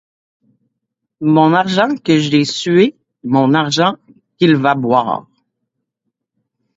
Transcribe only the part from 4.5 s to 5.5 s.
va boire!...